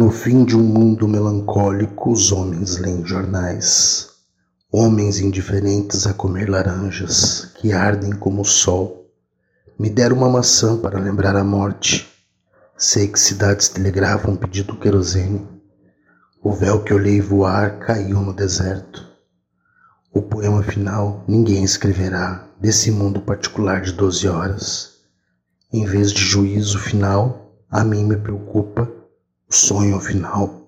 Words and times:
No 0.00 0.10
fim 0.10 0.46
de 0.46 0.56
um 0.56 0.62
mundo 0.62 1.06
melancólico, 1.06 2.10
os 2.10 2.32
homens 2.32 2.78
leem 2.78 3.04
jornais. 3.04 4.08
Homens 4.72 5.20
indiferentes 5.20 6.06
a 6.06 6.14
comer 6.14 6.48
laranjas 6.48 7.52
que 7.56 7.70
ardem 7.74 8.12
como 8.12 8.40
o 8.40 8.44
sol. 8.46 9.12
Me 9.78 9.90
deram 9.90 10.16
uma 10.16 10.30
maçã 10.30 10.74
para 10.78 10.98
lembrar 10.98 11.36
a 11.36 11.44
morte. 11.44 12.08
Sei 12.78 13.08
que 13.08 13.20
cidades 13.20 13.68
telegrafam 13.68 14.36
pedindo 14.36 14.74
querosene. 14.74 15.46
O 16.42 16.50
véu 16.50 16.82
que 16.82 16.94
olhei 16.94 17.20
voar 17.20 17.78
caiu 17.80 18.22
no 18.22 18.32
deserto. 18.32 19.06
O 20.14 20.22
poema 20.22 20.62
final 20.62 21.22
ninguém 21.28 21.62
escreverá 21.62 22.48
desse 22.58 22.90
mundo 22.90 23.20
particular 23.20 23.82
de 23.82 23.92
doze 23.92 24.26
horas. 24.26 24.92
Em 25.70 25.84
vez 25.84 26.10
de 26.10 26.22
juízo 26.24 26.78
final, 26.78 27.54
a 27.70 27.84
mim 27.84 28.06
me 28.06 28.16
preocupa 28.16 28.99
o 29.50 29.54
sonho 29.54 30.00
final. 30.00 30.59